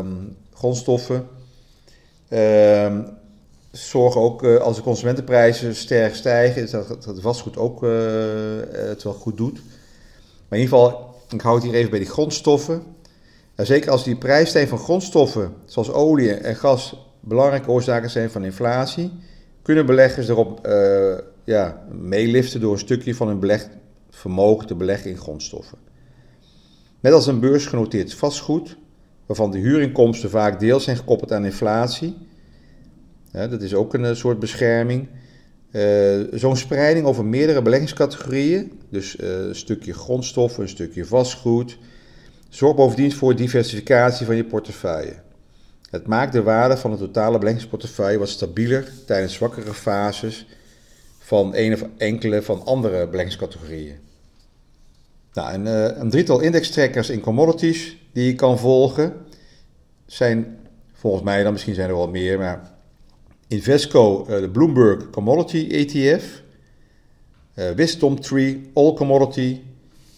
grondstoffen 0.54 1.28
uh, 2.30 3.00
zorgen 3.72 4.22
ook, 4.22 4.44
uh, 4.44 4.58
als 4.58 4.76
de 4.76 4.82
consumentenprijzen 4.82 5.76
sterk 5.76 6.16
stijgen, 6.16 6.72
dat, 6.72 7.04
dat 7.04 7.22
vastgoed 7.22 7.58
ook 7.58 7.82
het 8.72 9.04
wel 9.04 9.14
goed 9.14 9.38
doet. 9.38 9.62
Maar 10.48 10.60
in 10.60 10.66
ieder 10.66 10.78
geval, 10.78 11.07
ik 11.30 11.42
hou 11.42 11.56
het 11.56 11.64
hier 11.64 11.74
even 11.74 11.90
bij 11.90 12.00
die 12.00 12.10
grondstoffen. 12.10 12.84
Zeker 13.56 13.92
als 13.92 14.04
die 14.04 14.16
prijsstijging 14.16 14.78
van 14.78 14.86
grondstoffen, 14.86 15.54
zoals 15.66 15.92
olie 15.92 16.34
en 16.34 16.56
gas, 16.56 17.10
belangrijke 17.20 17.70
oorzaken 17.70 18.10
zijn 18.10 18.30
van 18.30 18.44
inflatie, 18.44 19.12
kunnen 19.62 19.86
beleggers 19.86 20.28
erop 20.28 20.68
uh, 20.68 21.18
ja, 21.44 21.84
meeliften 21.92 22.62
door 22.62 22.74
een 22.74 22.80
stukje 22.80 23.16
van 23.16 23.28
hun 23.28 23.40
belegd 23.40 23.70
vermogen 24.10 24.68
te 24.68 24.76
beleggen 24.76 25.10
in 25.10 25.18
grondstoffen. 25.18 25.78
Net 27.00 27.14
als 27.14 27.28
een 27.28 27.40
beursgenoteerd 27.40 28.14
vastgoed, 28.14 28.78
waarvan 29.26 29.52
de 29.52 29.58
huurinkomsten 29.58 30.30
vaak 30.30 30.60
deels 30.60 30.84
zijn 30.84 30.98
gekoppeld 30.98 31.32
aan 31.32 31.46
inflatie. 31.46 32.18
dat 33.32 33.62
is 33.62 33.74
ook 33.74 33.94
een 33.94 34.06
eh, 34.06 34.16
soort 34.16 34.40
bescherming. 34.40 35.08
Uh, 35.72 36.20
Zo'n 36.32 36.58
spreiding 36.58 37.06
over 37.06 37.26
meerdere 37.26 37.62
beleggingscategorieën, 37.62 38.72
dus 38.90 39.16
uh, 39.16 39.30
een 39.30 39.56
stukje 39.56 39.94
grondstoffen, 39.94 40.64
een 40.64 40.70
stukje 40.70 41.06
vastgoed, 41.06 41.78
Zorg 42.50 42.76
bovendien 42.76 43.12
voor 43.12 43.36
diversificatie 43.36 44.26
van 44.26 44.36
je 44.36 44.44
portefeuille. 44.44 45.14
Het 45.90 46.08
maakt 46.08 46.34
de 46.34 46.44
waarde 46.44 46.78
van 46.78 46.92
de 46.92 46.98
totale 46.98 47.38
beleggingsportefeuille 47.38 48.18
wat 48.18 48.30
stabieler 48.30 48.92
tijdens 49.06 49.34
zwakkere 49.34 49.74
fases 49.74 50.48
van 51.20 51.56
een 51.56 51.74
of 51.74 51.86
enkele 51.98 52.42
van 52.42 52.66
andere 52.66 53.08
beleggingscategorieën. 53.08 53.96
Nou, 55.34 55.54
een, 55.54 55.66
uh, 55.66 55.98
een 55.98 56.10
drietal 56.10 56.40
indextrekkers 56.40 57.10
in 57.10 57.20
commodities 57.20 57.98
die 58.14 58.26
je 58.26 58.36
kan 58.36 58.60
volgen 58.60 59.14
zijn 60.06 60.58
volgens 60.94 61.24
mij, 61.24 61.44
dan 61.44 61.52
misschien 61.52 61.76
zijn 61.76 61.90
er 61.90 61.96
wel 61.96 62.10
meer, 62.10 62.38
maar 62.38 62.72
Invesco, 63.48 64.26
uh, 64.30 64.40
de 64.40 64.50
Bloomberg 64.50 65.10
Commodity 65.10 65.68
ETF, 65.72 66.42
uh, 67.56 67.70
Wisdom 67.70 68.20
Tree 68.20 68.70
All 68.74 68.94
Commodity 68.94 69.62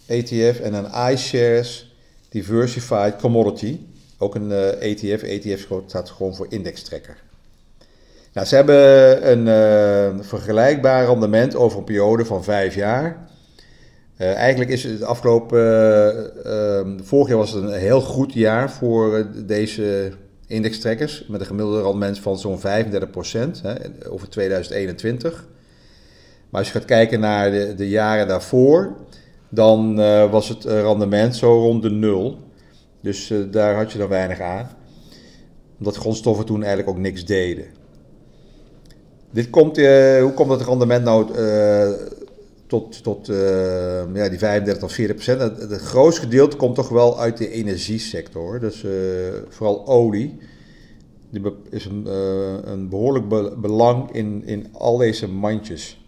ETF 0.06 0.60
en 0.60 0.74
een 0.74 1.12
iShares 1.12 1.96
Diversified 2.30 3.16
Commodity. 3.16 3.80
Ook 4.18 4.36
een 4.36 4.50
uh, 4.50 4.70
eh, 4.70 4.92
ETF. 4.92 5.24
ETF 5.24 5.68
staat 5.86 6.10
gewoon 6.10 6.36
voor 6.36 6.46
indextrekker. 6.50 7.18
Nou, 8.34 8.48
ze 8.48 8.56
hebben 8.56 9.32
een 9.32 9.48
uh, 9.48 10.24
vergelijkbaar 10.24 11.06
rendement 11.06 11.56
over 11.56 11.78
een 11.78 11.84
periode 11.84 12.26
van 12.26 12.44
vijf 12.44 12.76
jaar. 12.76 13.28
Eigenlijk 14.18 14.70
is 14.70 14.84
het 14.84 15.04
afgelopen, 15.04 15.62
ehm, 16.46 17.00
vorig 17.04 17.28
jaar 17.28 17.38
was 17.38 17.52
het 17.52 17.64
een 17.64 17.74
heel 17.74 18.02
goed 18.02 18.34
jaar 18.34 18.72
voor 18.72 19.28
deze 19.46 20.12
indextrekkers. 20.50 21.26
Met 21.28 21.40
een 21.40 21.46
gemiddelde 21.46 21.82
rendement 21.82 22.20
van 22.20 22.38
zo'n 22.38 22.60
35% 22.60 22.62
hè, 23.62 23.76
over 24.10 24.30
2021. 24.30 25.48
Maar 26.50 26.60
als 26.62 26.72
je 26.72 26.80
gaat 26.80 26.88
kijken 26.88 27.20
naar 27.20 27.52
de, 27.52 27.74
de 27.76 27.90
jaren 27.90 28.28
daarvoor, 28.28 28.96
dan 29.50 30.00
uh, 30.00 30.32
was 30.32 30.50
het 30.50 30.66
eh, 30.66 30.82
rendement 30.82 31.36
zo 31.36 31.60
rond 31.60 31.82
de 31.82 31.90
nul. 31.90 32.38
Dus 33.02 33.30
uh, 33.30 33.52
daar 33.52 33.76
had 33.76 33.92
je 33.92 33.98
dan 33.98 34.08
weinig 34.08 34.40
aan. 34.40 34.70
Omdat 35.78 35.96
grondstoffen 35.96 36.46
toen 36.46 36.60
eigenlijk 36.60 36.90
ook 36.90 37.04
niks 37.04 37.26
deden. 37.26 37.66
Dit 39.32 39.50
komt, 39.50 39.78
hoe 39.78 40.32
komt 40.36 40.50
het 40.50 40.62
rendement 40.62 41.04
nou 41.04 41.28
tot, 42.70 43.04
tot 43.04 43.28
ja, 44.14 44.30
die 44.30 44.40
35 44.40 44.84
of 44.84 44.92
40 44.92 45.16
procent? 45.16 45.42
Het, 45.60 45.82
grootste 45.82 46.22
gedeelte 46.22 46.56
komt 46.56 46.76
toch 46.76 46.90
wel 46.90 47.20
uit 47.20 47.38
de 47.38 47.50
energiesector. 47.50 48.60
Dus 48.60 48.86
vooral 49.50 49.88
olie. 49.88 50.38
Die 51.32 51.42
is 51.70 51.86
een, 51.86 52.06
een 52.72 52.90
behoorlijk 52.90 53.28
belang 53.62 54.12
in, 54.12 54.44
in 54.46 54.68
al 54.72 54.98
deze 54.98 55.28
mandjes. 55.28 56.06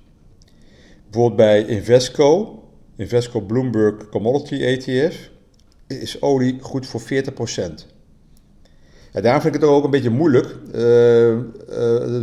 Bijvoorbeeld 1.09 1.35
bij 1.35 1.65
Invesco 1.65 2.61
Invesco 3.01 3.41
Bloomberg 3.41 4.09
Commodity 4.09 4.55
ETF 4.55 5.29
is 5.87 6.21
olie 6.21 6.57
goed 6.61 6.87
voor 6.87 7.01
40%. 7.01 7.05
Ja, 9.13 9.21
daarom 9.21 9.41
vind 9.41 9.55
ik 9.55 9.61
het 9.61 9.69
ook 9.69 9.83
een 9.83 9.89
beetje 9.89 10.09
moeilijk. 10.09 10.57
Uh, 10.67 10.73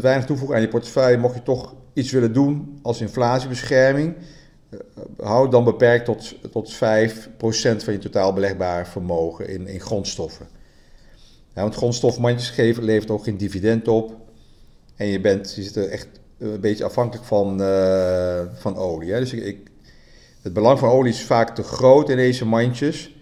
weinig 0.00 0.25
toevoegen 0.25 0.57
aan 0.57 0.62
je 0.62 0.68
portefeuille. 0.68 1.18
Mocht 1.18 1.35
je 1.35 1.42
toch 1.42 1.75
iets 1.98 2.10
willen 2.10 2.32
doen 2.32 2.78
als 2.82 3.00
inflatiebescherming, 3.00 4.14
uh, 4.70 4.80
hou 5.16 5.42
het 5.42 5.50
dan 5.50 5.64
beperkt 5.64 6.04
tot, 6.04 6.34
tot 6.52 6.74
5% 6.74 6.78
van 7.84 7.92
je 7.92 7.98
totaal 7.98 8.32
belegbaar 8.32 8.88
vermogen 8.88 9.48
in, 9.48 9.66
in 9.66 9.80
grondstoffen. 9.80 10.46
Ja, 11.54 11.62
want 11.62 11.74
grondstofmandjes 11.74 12.50
geven 12.50 12.84
levert 12.84 13.10
ook 13.10 13.24
geen 13.24 13.36
dividend 13.36 13.88
op. 13.88 14.16
En 14.96 15.06
je, 15.06 15.20
bent, 15.20 15.54
je 15.54 15.62
zit 15.62 15.76
er 15.76 15.88
echt 15.88 16.08
een 16.38 16.60
beetje 16.60 16.84
afhankelijk 16.84 17.26
van, 17.26 17.58
van 18.54 18.76
olie. 18.76 19.12
Hè. 19.12 19.18
Dus 19.18 19.32
ik 19.32 19.68
het 20.42 20.52
belang 20.52 20.78
van 20.78 20.88
olie 20.88 21.12
is 21.12 21.22
vaak 21.22 21.54
te 21.54 21.62
groot 21.62 22.08
in 22.08 22.16
deze 22.16 22.46
mandjes 22.46 23.14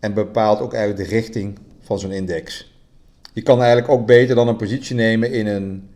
en 0.00 0.14
bepaalt 0.14 0.60
ook 0.60 0.72
eigenlijk 0.72 1.08
de 1.08 1.16
richting 1.16 1.58
van 1.80 1.98
zo'n 1.98 2.12
index. 2.12 2.72
Je 3.32 3.42
kan 3.42 3.58
eigenlijk 3.58 3.90
ook 3.90 4.06
beter 4.06 4.34
dan 4.34 4.48
een 4.48 4.56
positie 4.56 4.96
nemen 4.96 5.32
in 5.32 5.46
een 5.46 5.88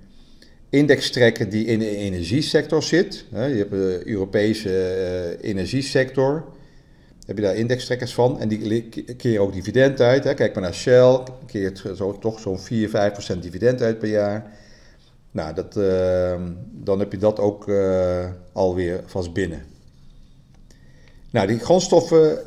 index 0.73 1.11
trekken 1.11 1.49
die 1.49 1.65
in 1.65 1.79
de 1.79 1.97
energiesector 1.97 2.83
zit. 2.83 3.25
Je 3.31 3.37
hebt 3.39 3.71
de 3.71 4.03
Europese 4.05 4.71
eh, 5.41 5.51
energiesector. 5.51 6.45
Heb 7.27 7.37
je 7.37 7.43
daar 7.43 7.57
indextrekkers 7.57 8.15
van 8.15 8.41
en 8.41 8.49
die 8.49 8.89
keren 9.17 9.43
ook 9.43 9.53
dividend 9.53 10.01
uit. 10.01 10.35
Kijk 10.35 10.55
maar 10.55 10.63
naar 10.63 10.75
Shell, 10.75 11.19
keert 11.47 11.83
zo, 11.97 12.19
toch 12.19 12.41
zo'n 12.41 12.59
4, 12.59 12.89
5% 13.37 13.39
dividend 13.39 13.83
uit 13.83 13.99
per 13.99 14.09
jaar. 14.09 14.53
Nou, 15.31 15.55
dat, 15.55 15.77
uh, 15.77 16.41
dan 16.71 16.99
heb 16.99 17.13
je 17.13 17.19
dat 17.19 17.39
ook 17.39 17.69
uh, 17.69 18.27
alweer 18.53 19.03
vast 19.07 19.33
binnen. 19.33 19.63
Nou, 21.31 21.47
die 21.47 21.59
grondstoffen 21.59 22.39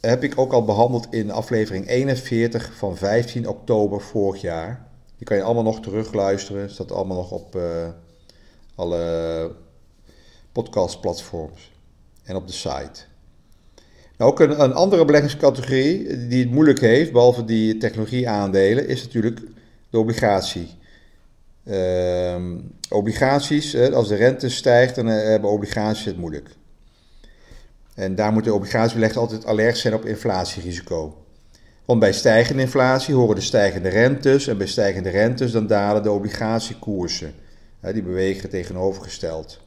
heb 0.00 0.22
ik 0.22 0.38
ook 0.38 0.52
al 0.52 0.64
behandeld 0.64 1.06
in 1.10 1.30
aflevering 1.30 1.88
41 1.88 2.72
van 2.76 2.96
15 2.96 3.48
oktober 3.48 4.00
vorig 4.00 4.40
jaar. 4.40 4.87
Die 5.18 5.26
kan 5.26 5.36
je 5.36 5.42
allemaal 5.42 5.62
nog 5.62 5.80
terugluisteren. 5.80 6.70
Staat 6.70 6.92
allemaal 6.92 7.16
nog 7.16 7.30
op 7.30 7.56
uh, 7.56 7.88
alle 8.74 9.52
podcastplatforms 10.52 11.72
en 12.24 12.36
op 12.36 12.46
de 12.46 12.52
site. 12.52 13.00
Nou, 14.16 14.30
ook 14.30 14.40
een, 14.40 14.72
andere 14.72 15.04
beleggingscategorie 15.04 16.26
die 16.28 16.42
het 16.42 16.52
moeilijk 16.52 16.80
heeft, 16.80 17.12
behalve 17.12 17.44
die 17.44 17.76
technologieaandelen, 17.76 18.88
is 18.88 19.02
natuurlijk 19.02 19.40
de 19.90 19.98
obligatie. 19.98 20.76
Uh, 21.64 22.36
obligaties, 22.90 23.76
als 23.76 24.08
de 24.08 24.14
rente 24.14 24.48
stijgt, 24.48 24.94
dan 24.94 25.08
eh, 25.08 25.22
hebben 25.22 25.50
obligaties 25.50 26.04
het 26.04 26.16
moeilijk. 26.16 26.48
En 27.94 28.14
daar 28.14 28.32
moeten 28.32 28.54
obligatiebeleggers 28.54 29.18
altijd 29.18 29.46
alert 29.46 29.78
zijn 29.78 29.94
op 29.94 30.04
inflatierisico. 30.04 31.16
Want 31.88 32.00
bij 32.00 32.12
stijgende 32.12 32.62
inflatie 32.62 33.14
horen 33.14 33.34
de 33.34 33.40
stijgende 33.40 33.88
rentes 33.88 34.46
en 34.46 34.58
bij 34.58 34.66
stijgende 34.66 35.08
rentes 35.08 35.52
dan 35.52 35.66
dalen 35.66 36.02
de 36.02 36.10
obligatiekoersen. 36.10 37.34
Die 37.92 38.02
bewegen 38.02 38.48
tegenovergesteld. 38.48 39.60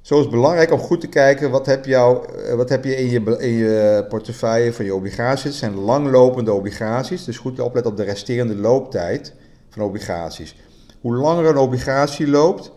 Zo 0.00 0.14
is 0.14 0.20
het 0.20 0.30
belangrijk 0.30 0.72
om 0.72 0.78
goed 0.78 1.00
te 1.00 1.08
kijken 1.08 1.50
wat 1.50 1.66
heb, 1.66 1.86
eh, 1.86 2.54
wat 2.54 2.68
heb 2.68 2.84
je 2.84 2.96
in 2.96 3.10
je, 3.10 3.38
in 3.38 3.52
je 3.52 4.06
portefeuille 4.08 4.72
van 4.72 4.84
je 4.84 4.94
obligaties. 4.94 5.44
Het 5.44 5.54
zijn 5.54 5.74
langlopende 5.74 6.52
obligaties, 6.52 7.24
dus 7.24 7.38
goed 7.38 7.60
opletten 7.60 7.92
op 7.92 7.98
de 7.98 8.04
resterende 8.04 8.56
looptijd 8.56 9.34
van 9.70 9.82
obligaties. 9.82 10.56
Hoe 11.00 11.14
langer 11.14 11.46
een 11.46 11.56
obligatie 11.56 12.28
loopt, 12.28 12.72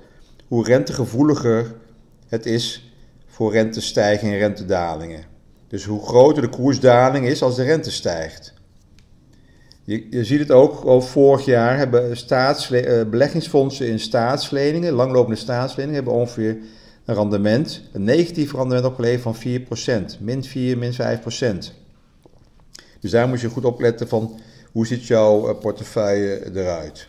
hoe 0.48 0.64
rentegevoeliger 0.64 1.76
het 2.28 2.46
is 2.46 2.94
voor 3.28 3.52
rentestijgingen 3.52 4.34
en 4.34 4.40
rentedalingen. 4.40 5.35
Dus 5.68 5.84
hoe 5.86 6.06
groter 6.06 6.42
de 6.42 6.50
koersdaling 6.50 7.28
is 7.28 7.42
als 7.42 7.56
de 7.56 7.64
rente 7.64 7.92
stijgt. 7.92 8.54
Je, 9.84 10.08
je 10.10 10.24
ziet 10.24 10.40
het 10.40 10.52
ook, 10.52 11.04
vorig 11.04 11.46
jaar 11.46 11.78
hebben 11.78 12.18
staatsle- 12.18 13.06
beleggingsfondsen 13.10 13.88
in 13.88 14.00
staatsleningen, 14.00 14.94
langlopende 14.94 15.40
staatsleningen, 15.40 15.96
hebben 15.96 16.14
ongeveer 16.14 16.58
een 17.06 17.16
rendement, 17.16 17.82
een 17.94 18.04
negatief 18.04 18.54
rendement 18.54 18.86
opgeleverd 18.86 19.38
van 19.38 20.12
4%, 20.16 20.20
min 20.20 20.44
4, 20.44 20.78
min 20.78 20.94
5%. 20.94 20.96
Dus 23.00 23.12
daar 23.12 23.28
moet 23.28 23.42
je 23.42 23.50
goed 23.50 23.66
opletten 23.66 24.08
van 24.08 24.40
hoe 24.72 24.88
ziet 24.88 25.06
jouw 25.06 25.56
portefeuille 25.56 26.56
eruit. 26.56 27.08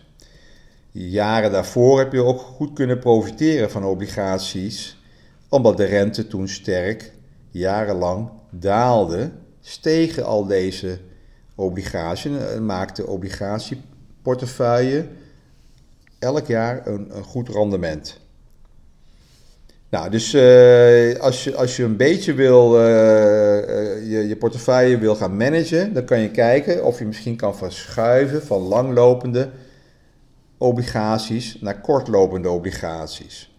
Jaren 0.92 1.52
daarvoor 1.52 1.98
heb 1.98 2.12
je 2.12 2.22
ook 2.22 2.40
goed 2.40 2.72
kunnen 2.72 2.98
profiteren 2.98 3.70
van 3.70 3.84
obligaties, 3.84 4.98
omdat 5.48 5.76
de 5.76 5.84
rente 5.84 6.26
toen 6.26 6.48
sterk 6.48 7.12
jarenlang 7.50 8.28
daalde, 8.60 9.30
stegen 9.60 10.24
al 10.24 10.46
deze 10.46 10.98
obligaties 11.54 12.38
en 12.38 12.66
maakte 12.66 13.06
obligatieportefeuille 13.06 15.06
elk 16.18 16.46
jaar 16.46 16.86
een, 16.86 17.10
goed 17.22 17.48
rendement. 17.48 18.20
Nou, 19.88 20.10
dus 20.10 20.34
uh, 20.34 21.20
als, 21.20 21.44
je, 21.44 21.54
als 21.54 21.76
je 21.76 21.84
een 21.84 21.96
beetje 21.96 22.34
wil, 22.34 22.74
uh, 22.74 22.80
je, 24.10 24.24
je 24.28 24.36
portefeuille 24.36 24.98
wil 24.98 25.16
gaan 25.16 25.36
managen, 25.36 25.92
dan 25.92 26.04
kan 26.04 26.20
je 26.20 26.30
kijken 26.30 26.84
of 26.84 26.98
je 26.98 27.04
misschien 27.04 27.36
kan 27.36 27.56
verschuiven 27.56 28.42
van 28.42 28.60
langlopende 28.60 29.50
obligaties 30.58 31.56
naar 31.60 31.80
kortlopende 31.80 32.50
obligaties. 32.50 33.54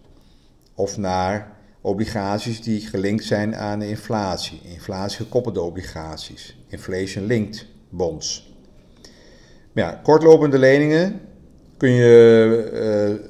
Of 0.75 0.97
naar 0.97 1.56
obligaties 1.81 2.61
die 2.61 2.81
gelinkt 2.81 3.23
zijn 3.23 3.55
aan 3.55 3.79
de 3.79 3.87
inflatie, 3.87 4.61
inflatiegekoppelde 4.63 5.61
obligaties, 5.61 6.57
inflation-linked 6.67 7.65
bonds. 7.89 8.55
Maar 9.71 9.83
ja, 9.83 9.99
kortlopende 10.03 10.57
leningen 10.57 11.19
kun 11.77 11.89
je, 11.89 13.19
uh, 13.19 13.29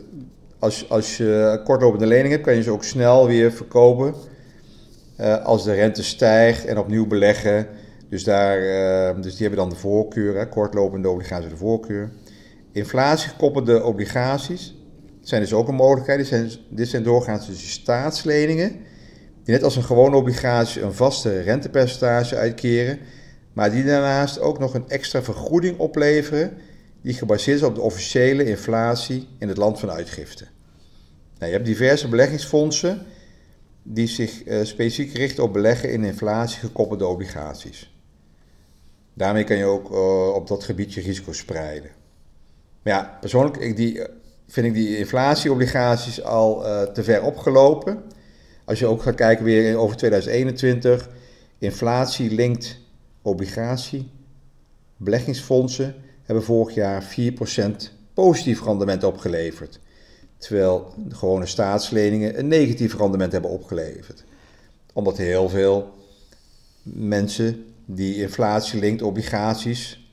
als, 0.59 0.89
als 0.89 1.17
je 1.17 1.61
kortlopende 1.63 2.05
leningen 2.05 2.31
hebt, 2.31 2.43
kan 2.43 2.55
je 2.55 2.63
ze 2.63 2.71
ook 2.71 2.83
snel 2.83 3.27
weer 3.27 3.51
verkopen 3.51 4.15
uh, 5.19 5.45
als 5.45 5.63
de 5.63 5.73
rente 5.73 6.03
stijgt 6.03 6.65
en 6.65 6.77
opnieuw 6.77 7.07
beleggen. 7.07 7.67
Dus, 8.09 8.23
daar, 8.23 8.59
uh, 8.59 9.21
dus 9.21 9.31
die 9.31 9.47
hebben 9.47 9.59
dan 9.59 9.69
de 9.69 9.75
voorkeur, 9.75 10.37
hè, 10.37 10.49
kortlopende 10.49 11.09
obligaties 11.09 11.49
de 11.49 11.57
voorkeur. 11.57 12.11
Inflatiegekoppelde 12.71 13.83
obligaties 13.83 14.76
zijn 15.27 15.41
dus 15.41 15.53
ook 15.53 15.67
een 15.67 15.75
mogelijkheid. 15.75 16.29
Dit 16.69 16.89
zijn, 16.89 17.03
doorgaans 17.03 17.47
dus 17.47 17.71
staatsleningen, 17.71 18.69
die 19.43 19.53
net 19.53 19.63
als 19.63 19.75
een 19.75 19.83
gewone 19.83 20.15
obligatie 20.15 20.81
een 20.81 20.93
vaste 20.93 21.41
rentepercentage 21.41 22.35
uitkeren, 22.35 22.99
maar 23.53 23.71
die 23.71 23.83
daarnaast 23.83 24.39
ook 24.39 24.59
nog 24.59 24.73
een 24.73 24.89
extra 24.89 25.23
vergoeding 25.23 25.77
opleveren, 25.77 26.57
die 27.01 27.13
gebaseerd 27.13 27.57
is 27.57 27.63
op 27.63 27.75
de 27.75 27.81
officiële 27.81 28.45
inflatie 28.45 29.27
in 29.39 29.47
het 29.47 29.57
land 29.57 29.79
van 29.79 29.91
uitgifte. 29.91 30.45
Nou, 31.37 31.51
je 31.51 31.57
hebt 31.57 31.65
diverse 31.65 32.07
beleggingsfondsen 32.07 33.05
die 33.83 34.07
zich 34.07 34.45
uh, 34.45 34.63
specifiek 34.63 35.17
richten 35.17 35.43
op 35.43 35.53
beleggen 35.53 35.91
in 35.91 36.03
inflatiegekoppelde 36.03 37.05
obligaties. 37.05 37.95
Daarmee 39.13 39.43
kan 39.43 39.57
je 39.57 39.65
ook 39.65 39.91
uh, 39.91 40.33
op 40.33 40.47
dat 40.47 40.63
gebied 40.63 40.93
je 40.93 41.01
risico 41.01 41.33
spreiden. 41.33 41.91
Maar 42.83 42.93
ja, 42.93 43.17
persoonlijk 43.19 43.57
ik 43.57 43.75
die, 43.75 44.01
vind 44.47 44.67
ik 44.67 44.73
die 44.73 44.97
inflatieobligaties 44.97 46.23
al 46.23 46.65
uh, 46.65 46.81
te 46.81 47.03
ver 47.03 47.23
opgelopen. 47.23 48.03
Als 48.65 48.79
je 48.79 48.85
ook 48.85 49.01
gaat 49.01 49.15
kijken 49.15 49.45
weer 49.45 49.77
over 49.77 49.97
2021, 49.97 51.09
inflatie-linked 51.57 52.77
obligatie, 53.21 54.11
beleggingsfondsen 54.97 55.95
hebben 56.23 56.43
vorig 56.43 56.75
jaar 56.75 57.03
4% 57.03 57.07
positief 58.13 58.63
rendement 58.63 59.03
opgeleverd. 59.03 59.79
Terwijl 60.37 60.93
de 61.07 61.15
gewone 61.15 61.45
staatsleningen 61.45 62.39
een 62.39 62.47
negatief 62.47 62.97
rendement 62.97 63.31
hebben 63.31 63.51
opgeleverd. 63.51 64.23
Omdat 64.93 65.17
heel 65.17 65.49
veel 65.49 65.93
mensen 66.83 67.65
die 67.85 68.21
inflatie-linked 68.21 69.01
obligaties 69.01 70.11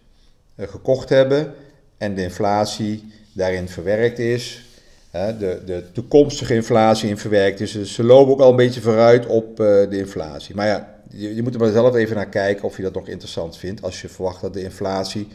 uh, 0.57 0.69
gekocht 0.69 1.09
hebben 1.09 1.55
en 1.97 2.15
de 2.15 2.23
inflatie 2.23 3.13
daarin 3.35 3.69
verwerkt 3.69 4.19
is, 4.19 4.65
de, 5.11 5.61
de 5.67 5.85
toekomstige 5.93 6.55
inflatie 6.55 7.09
in 7.09 7.19
verwerkt 7.19 7.61
is. 7.61 7.73
Dus 7.73 7.95
ze 7.95 8.05
lopen 8.05 8.33
ook 8.33 8.41
al 8.41 8.51
een 8.51 8.57
beetje 8.57 8.81
vooruit 8.81 9.27
op 9.27 9.61
uh, 9.61 9.67
de 9.67 9.99
inflatie. 9.99 10.55
Maar 10.55 10.67
ja, 10.67 10.95
je, 11.11 11.35
je, 11.35 11.43
moet 11.43 11.55
er 11.55 11.61
maar 11.61 11.71
zelf 11.71 11.95
even 11.95 12.17
naar 12.17 12.29
kijken 12.29 12.65
of 12.65 12.77
je 12.77 12.83
dat 12.83 12.95
nog 12.95 13.09
interessant 13.09 13.57
vindt. 13.57 13.83
Als 13.83 14.03
je 14.03 14.09
verwacht 14.09 14.41
dat 14.41 14.55
de 14.55 14.63
inflatie 14.63 15.29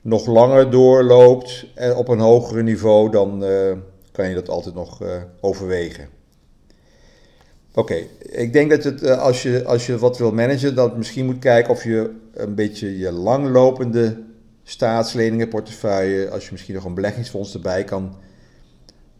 nog 0.00 0.26
langer 0.26 0.70
doorloopt 0.70 1.66
en 1.74 1.96
op 1.96 2.08
een 2.08 2.18
hogere 2.18 2.62
niveau, 2.62 3.10
dan 3.10 3.44
uh, 3.44 3.72
kan 4.12 4.28
je 4.28 4.34
dat 4.34 4.48
altijd 4.48 4.74
nog 4.74 5.02
overwegen. 5.40 6.08
Oké, 7.74 7.96
ik 8.20 8.52
denk 8.52 8.70
dat 8.70 8.84
het, 8.84 9.08
als, 9.08 9.42
je, 9.42 9.64
als 9.64 9.86
je 9.86 9.98
wat 9.98 10.18
wil 10.18 10.32
managen, 10.32 10.74
dat 10.74 10.96
misschien 10.96 11.26
moet 11.26 11.38
kijken 11.38 11.70
of 11.70 11.84
je 11.84 12.10
een 12.34 12.54
beetje 12.54 12.98
je 12.98 13.12
langlopende 13.12 14.16
staatsleningenportefeuille, 14.64 16.30
als 16.30 16.44
je 16.44 16.52
misschien 16.52 16.74
nog 16.74 16.84
een 16.84 16.94
beleggingsfonds 16.94 17.54
erbij 17.54 17.84
kan 17.84 18.16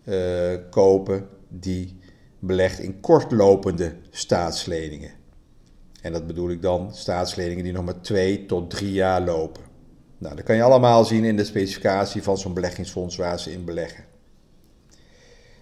uh, 0.05 0.55
kopen, 0.71 1.27
die 1.49 1.99
belegt 2.39 2.79
in 2.79 3.01
kortlopende 3.01 3.93
staatsleningen. 4.11 5.11
En 6.03 6.13
dat 6.13 6.27
bedoel 6.27 6.51
ik 6.51 6.63
dan 6.63 6.95
staatsleningen 6.95 7.65
die 7.65 7.73
nog 7.73 7.85
maar 7.85 8.01
twee 8.01 8.47
tot 8.47 8.71
drie 8.71 8.93
jaar 8.93 9.21
lopen. 9.21 9.63
Nou, 10.19 10.37
dat 10.37 10.45
kan 10.45 10.57
je 10.57 10.63
allemaal 10.63 11.05
zien 11.05 11.25
in 11.25 11.37
de 11.37 11.45
specificatie 11.45 12.23
van 12.23 12.39
zo'n 12.39 12.55
beleggingsfonds 12.55 13.17
waar 13.17 13.41
ze 13.41 13.53
in 13.53 13.65
beleggen. 13.65 14.05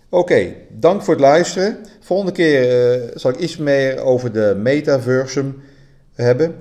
Oké, 0.08 0.54
dank 0.70 1.02
voor 1.02 1.14
het 1.14 1.22
luisteren. 1.22 1.78
Volgende 2.00 2.32
keer 2.32 3.00
uh, 3.00 3.10
zal 3.14 3.30
ik 3.30 3.38
iets 3.38 3.56
meer 3.56 4.00
over 4.00 4.32
de 4.32 4.54
metaversum 4.58 5.62
hebben. 6.12 6.54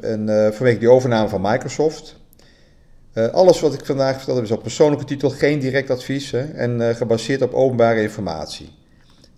En, 0.00 0.28
uh, 0.28 0.50
vanwege 0.50 0.78
die 0.78 0.90
overname 0.90 1.28
van 1.28 1.40
Microsoft. 1.40 2.20
Uh, 3.14 3.28
alles 3.28 3.60
wat 3.60 3.74
ik 3.74 3.84
vandaag 3.84 4.16
verteld 4.16 4.36
heb 4.36 4.46
is 4.46 4.52
op 4.52 4.62
persoonlijke 4.62 5.04
titel, 5.04 5.30
geen 5.30 5.58
direct 5.58 5.90
advies 5.90 6.30
hè, 6.30 6.40
en 6.40 6.80
uh, 6.80 6.88
gebaseerd 6.94 7.42
op 7.42 7.52
openbare 7.52 8.02
informatie. 8.02 8.68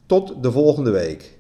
Tot 0.07 0.43
de 0.43 0.53
volgende 0.53 0.91
week. 0.91 1.34